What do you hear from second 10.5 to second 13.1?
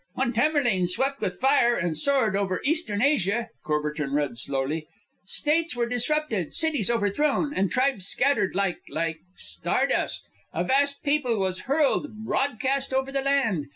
A vast people was hurled broadcast